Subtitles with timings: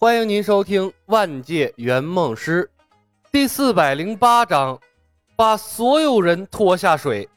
[0.00, 2.62] 欢迎您收听《万界圆梦师》
[3.32, 4.78] 第四百零八章，
[5.34, 7.28] 把所有人拖下水。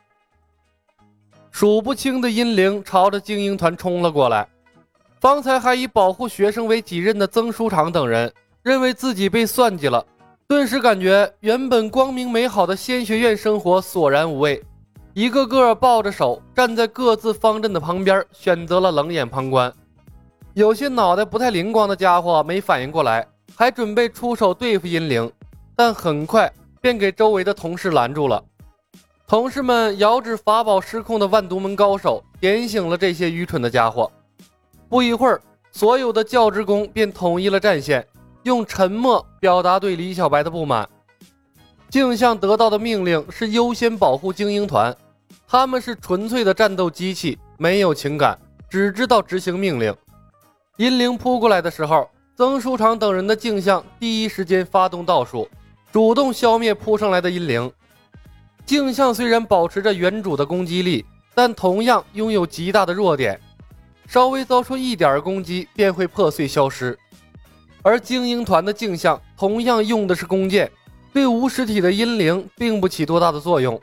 [1.49, 4.47] 数不清的阴灵朝着精英团冲了过来。
[5.19, 8.31] 方才还以保护学生为己任的曾书长等人，
[8.61, 10.05] 认为自己被算计了，
[10.47, 14.63] 顿时感觉原本光明美好的仙学院生活索然无味。
[15.15, 19.73] 一个个抱着手站在各自方阵的旁边，选择了冷眼旁观。
[20.53, 25.31] 有些脑袋不太灵光的家伙没反应过来，还准备出手对付阴灵，
[25.77, 26.51] 但很快
[26.81, 28.43] 便给周围的同事拦住了。
[29.25, 34.11] 同事们遥指法宝失控的万毒门高手，点醒了这些愚蠢的家伙。
[34.89, 35.41] 不一会儿，
[35.71, 38.05] 所有的教职工便统一了战线，
[38.43, 40.87] 用沉默表达对李小白的不满。
[41.89, 44.93] 镜像得到的命令是优先保护精英团，
[45.47, 48.37] 他们是纯粹的战斗机器，没有情感，
[48.69, 49.95] 只知道执行命令。
[50.77, 55.47] 阴灵扑过来的时候，曾书长等人的镜像第一时间发动道术，
[55.91, 57.69] 主动消灭扑上来的阴灵。
[58.65, 61.05] 镜像虽然保持着原主的攻击力，
[61.35, 63.37] 但同样拥有极大的弱点，
[64.07, 66.97] 稍微遭受一点攻击便会破碎消失。
[67.83, 70.71] 而精英团的镜像同样用的是弓箭，
[71.11, 73.79] 对无实体的阴灵并不起多大的作用。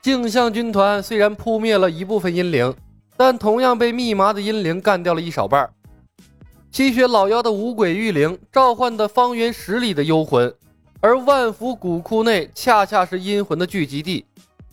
[0.00, 2.72] 镜像军团虽然扑灭了一部分阴灵，
[3.16, 5.70] 但同样被密麻的阴灵干掉了一少半儿。
[6.74, 10.52] 吸血老妖的五鬼玉灵召唤的方圆十里的幽魂，
[11.00, 14.26] 而万福古窟内恰恰是阴魂的聚集地，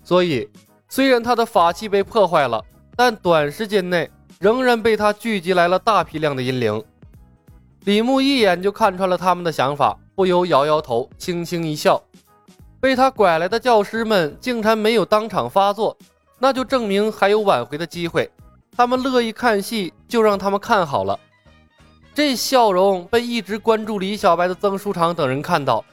[0.03, 0.49] 所以
[0.89, 2.59] 虽然他的法器被破坏了，
[2.95, 6.83] 但短时间内仍然被他聚集来了大批量的阴灵。
[7.83, 12.01] 李牧一眼就看穿了他们的想法，不由摇摇头，轻轻一笑。
[12.79, 15.95] 被他拐来的教师们竟然没有当场发作，
[16.39, 18.27] 那就证明还有挽回的机会。
[18.75, 21.19] 他们乐意看戏，就让他们看好了。
[22.13, 25.83] 这笑容被一直关注李小白的曾书长等人看到，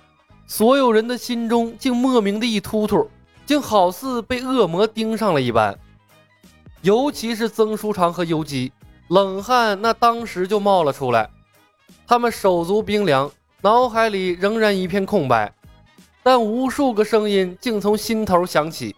[0.46, 3.08] 所有人的心中竟莫名的一突突，
[3.46, 5.78] 竟好似被恶魔盯上了一般。
[6.82, 8.72] 尤其是曾书长和游击，
[9.08, 11.30] 冷汗那当时就冒了出来。
[12.06, 13.30] 他们手足冰凉，
[13.62, 15.52] 脑海里仍然一片空白，
[16.22, 18.94] 但无数个声音竟从心头响起：“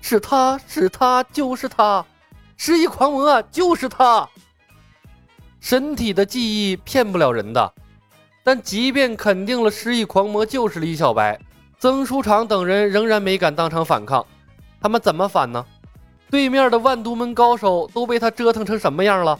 [0.00, 2.04] 是他是他就是他，
[2.56, 4.28] 失忆狂魔就是他。”
[5.60, 7.72] 身体的记忆骗不了人的，
[8.42, 11.38] 但即便肯定了失忆狂魔就是李小白，
[11.78, 14.24] 曾书长等人仍然没敢当场反抗。
[14.80, 15.64] 他们怎么反呢？
[16.30, 19.38] 对面的万毒门高手都被他折腾成什么样了？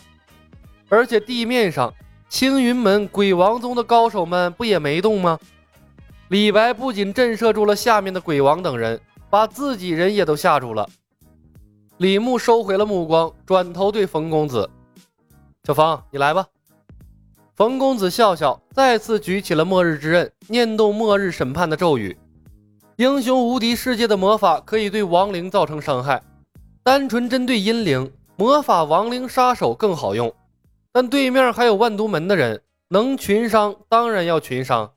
[0.88, 1.92] 而且地面上
[2.28, 5.38] 青云门、鬼王宗的高手们不也没动吗？
[6.28, 10.88] 李白不仅震慑住了下面的鬼王等人，把自己人也都吓住了。
[11.98, 14.68] 李牧收回了目光，转头对冯公子。
[15.68, 16.46] 小芳，你来吧。
[17.54, 22.16] 冯公子笑笑，再次举起了末日之刃，念动末日审判的咒语。
[22.96, 26.22] 英雄无敌世界的魔法可以对亡灵造成伤害，
[26.82, 30.34] 单纯针对阴灵，魔法亡灵杀手更好用。
[30.90, 34.90] 但对面还有万毒门的人，能群伤当然要群伤。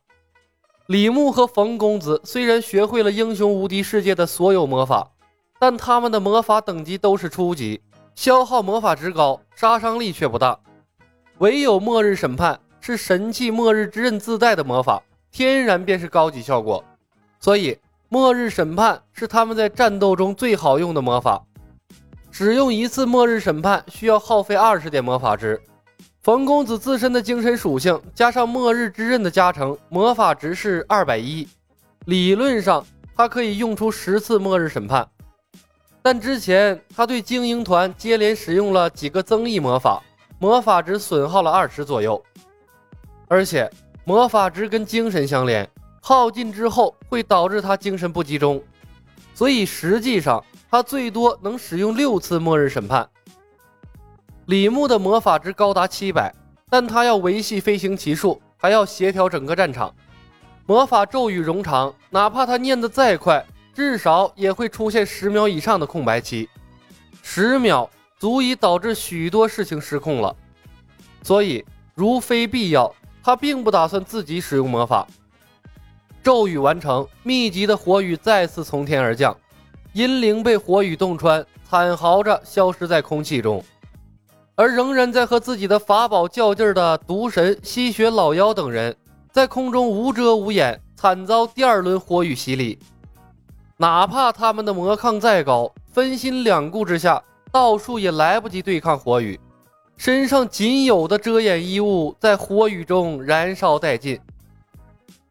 [0.87, 5.11] 李牧和冯公子虽然学会了英雄无敌世界的所有魔法，
[5.59, 7.81] 但他们的魔法等级都是初级。
[8.21, 10.55] 消耗魔法值高，杀伤力却不大。
[11.39, 15.01] 唯有末日审判是神器末日之刃自带的魔法，
[15.31, 16.83] 天然便是高级效果。
[17.39, 17.75] 所以
[18.09, 21.43] 末日审判是他们在战斗中最好用的魔法。
[22.29, 25.59] 使用一次末日审判需要耗费二十点魔法值。
[26.21, 31.47] 冯公子自身的精神属性加上末日之刃的加成，魔法值是二百一。
[32.05, 32.85] 理论上
[33.17, 35.09] 他可以用出十次末日审判。
[36.03, 40.01] 但之前他对精英团接连使用了几个增益魔法，
[40.39, 42.22] 魔法值损耗了二十左右，
[43.28, 43.69] 而且
[44.03, 45.69] 魔法值跟精神相连，
[46.01, 48.61] 耗尽之后会导致他精神不集中，
[49.35, 53.07] 所以实际上他最多能使用六次末日审判。
[54.47, 56.34] 李牧的魔法值高达七百，
[56.67, 59.93] 但他要维系飞行骑术，还要协调整个战场，
[60.66, 63.46] 魔法咒语冗长，哪怕他念得再快。
[63.73, 66.50] 至少也会出现十秒以上的空白期，
[67.22, 67.90] 十秒
[68.20, 70.35] 足以导致许多事情失控了。
[71.23, 71.64] 所以，
[71.96, 75.08] 如非必要，他并不打算自己使用魔法。
[76.23, 79.35] 咒语完成，密集的火雨再次从天而降，
[79.94, 83.64] 阴灵被火雨洞穿，惨嚎着消失在空气中。
[84.56, 88.96] 而仍然在和自己的法宝较劲的毒神、吸血老妖等人，
[89.32, 92.78] 在空中无遮无掩，惨遭第二轮火雨洗礼。
[93.81, 97.19] 哪怕他们的魔抗再高，分心两顾之下，
[97.51, 99.39] 道术也来不及对抗火雨，
[99.97, 104.19] 身上仅有的遮掩衣物在火雨中燃烧殆尽。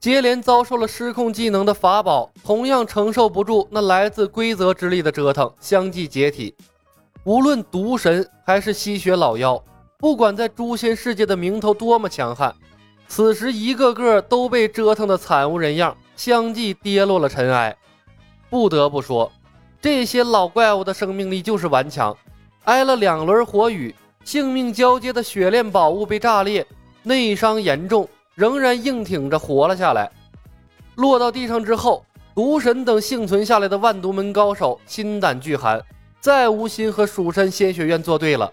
[0.01, 6.53] 接连遭受了失控技能的法宝，同样承受不住那来自规则之力的折腾，相继解体。
[7.23, 9.63] 无论毒神还是吸血老妖，
[9.97, 12.53] 不管在诛仙世界的名头多么强悍，
[13.07, 17.77] 此时一个个都被折腾得惨无人样，相继跌落了尘埃。
[18.51, 19.33] 不得不说，
[19.81, 22.15] 这些老怪物的生命力就是顽强。
[22.65, 23.95] 挨了两轮火雨，
[24.25, 26.67] 性命交接的雪炼宝物被炸裂，
[27.05, 28.07] 内伤严重。
[28.37, 30.11] 仍然硬挺着活了下来。
[30.95, 32.03] 落到地上之后，
[32.35, 35.79] 毒神等幸存下来的万毒门高手心胆俱寒，
[36.21, 38.51] 再无心和蜀山仙学院作对了。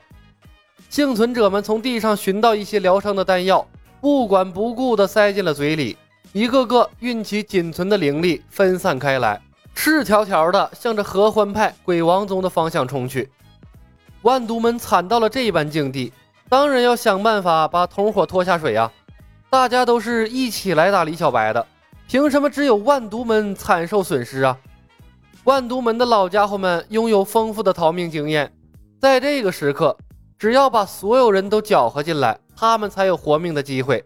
[0.89, 3.65] 幸存者们从地上寻到一些疗伤的丹药，
[4.01, 5.95] 不管不顾地塞进了嘴里，
[6.33, 9.39] 一个个运起仅存的灵力分散开来，
[9.79, 13.29] 赤条条的向着合欢派鬼王宗的方向冲去。
[14.23, 16.11] 万毒门惨到了这般境地，
[16.49, 18.91] 当然要想办法把同伙拖下水呀。
[19.51, 21.63] 大家都是一起来打李小白的，
[22.07, 24.57] 凭什么只有万毒门惨受损失啊？
[25.43, 28.51] 万毒门的老家伙们拥有丰富的逃命经验，
[28.99, 29.95] 在这个时刻，
[30.39, 34.03] 只要把所有人都搅和进来，他们才有活命的机会。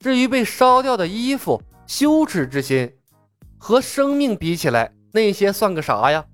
[0.00, 2.92] 至于被烧掉的衣服，羞耻之心
[3.62, 6.24] 和生命比起来，那些算个啥呀？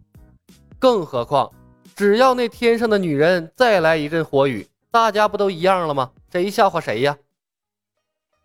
[0.78, 1.50] 更何况，
[1.96, 6.12] 只要那天上的女人再来一阵火雨，大家不都一样了吗？
[6.31, 7.17] 谁笑话谁呀？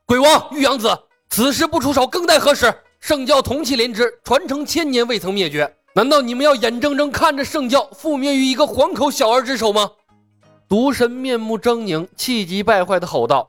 [0.08, 0.90] 鬼王玉阳子，
[1.30, 2.74] 此时不出手更待何时？
[3.00, 9.92] 圣教同气连枝，传承千年未曾灭绝，难道你们要眼睁睁看着圣教覆灭于一个黄口小儿之手吗？
[10.68, 13.48] 毒神面目狰狞，气急败坏地吼道：“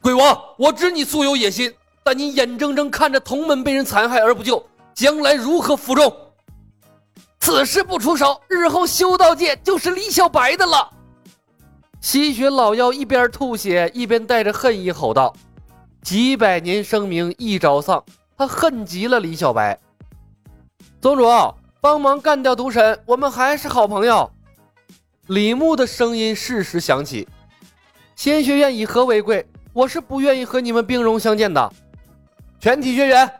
[0.00, 1.72] 鬼王，我知你素有野心，
[2.12, 4.64] 你眼睁睁看着同门被人残害而不救，
[4.94, 6.14] 将来如何服众？
[7.38, 10.90] 此时不出手，日后修道界就是李小白的了。”
[12.00, 15.34] 吸血老妖一边吐血，一边带着恨意吼道。
[16.02, 18.02] 几百年声名一朝丧，
[18.38, 19.78] 他恨极了李小白。
[21.00, 21.24] 宗主，
[21.80, 24.30] 帮忙干掉毒神，我们还是好朋友。
[25.26, 27.28] 李牧的声音适时响起。
[28.16, 31.72] 仙学院以和为贵，我是不愿意和你们兵戎相见的。
[32.60, 33.32] 全体学员，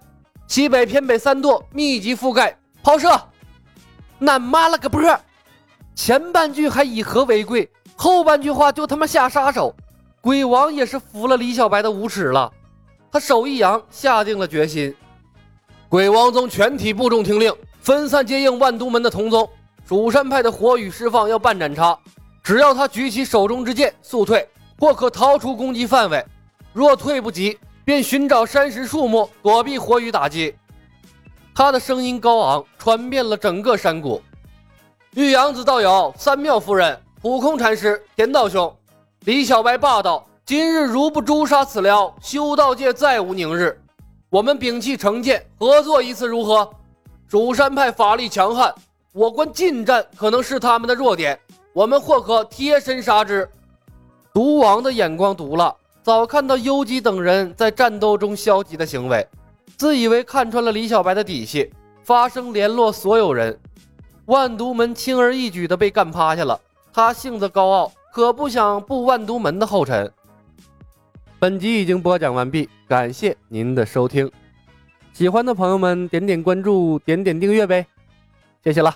[0.47, 3.09] 西北偏北三舵密集覆盖，抛射。
[4.21, 5.03] 俺妈了个波！
[5.95, 9.77] 前半句还以和为贵，后半句话就他妈下杀手。
[10.23, 12.51] 鬼王也是服了李小白的无耻了，
[13.13, 14.95] 他手一扬，下定了决心。
[15.91, 19.47] 鬼王宗全体部众听令，分散接应万都门的同宗。
[19.87, 21.99] 蜀山派的火雨释放要半斩差，
[22.43, 26.25] 只要他举起手中之剑速退，或可逃出攻击范围；
[26.73, 27.59] 若退不及，
[27.91, 30.55] 便寻找山石树木躲避火雨打击。
[31.53, 34.23] 他的声音高昂，传遍了整个山谷。
[35.15, 38.73] 玉阳子道友、三妙夫人、普空禅师、田道兄。
[39.25, 43.77] 李小白霸道：“今日如不诛杀此僚，修道界再无宁日。
[44.31, 46.71] 我们摒弃成见，合作一次如何？
[47.27, 48.73] 蜀山派法力强悍，
[49.11, 51.37] 我观近战可能是他们的弱点，
[51.73, 53.51] 我们或可贴身杀之。”
[54.33, 59.27] 毒王的眼光毒辣，早看到优姬等人在战斗中消极的行为，
[59.77, 61.71] 自以为看穿了李小白的底细，
[62.03, 63.59] 发声联络所有人。
[64.27, 66.61] 万毒门轻而易举的被干趴下了，
[66.93, 67.93] 他性子高傲。
[68.13, 70.13] 可不想步万毒门的后尘。
[71.39, 74.29] 本集已经播讲完毕，感谢您的收听。
[75.13, 77.87] 喜欢的朋友们点点关注，点点订阅呗，
[78.65, 78.93] 谢谢了。